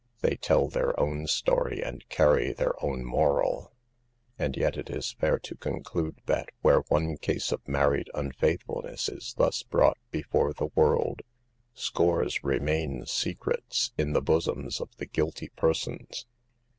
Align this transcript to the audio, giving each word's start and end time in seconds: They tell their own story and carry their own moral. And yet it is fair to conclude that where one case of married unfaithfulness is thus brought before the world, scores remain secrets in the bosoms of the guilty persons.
They 0.21 0.35
tell 0.35 0.67
their 0.67 0.99
own 0.99 1.27
story 1.27 1.83
and 1.83 2.09
carry 2.09 2.53
their 2.53 2.73
own 2.83 3.05
moral. 3.05 3.71
And 4.39 4.57
yet 4.57 4.75
it 4.75 4.89
is 4.89 5.11
fair 5.11 5.37
to 5.37 5.55
conclude 5.55 6.17
that 6.25 6.49
where 6.63 6.79
one 6.87 7.17
case 7.17 7.51
of 7.51 7.67
married 7.67 8.09
unfaithfulness 8.15 9.07
is 9.09 9.35
thus 9.37 9.61
brought 9.61 9.99
before 10.09 10.53
the 10.53 10.69
world, 10.73 11.21
scores 11.75 12.43
remain 12.43 13.05
secrets 13.05 13.91
in 13.95 14.13
the 14.13 14.23
bosoms 14.23 14.81
of 14.81 14.89
the 14.97 15.05
guilty 15.05 15.49
persons. 15.49 16.25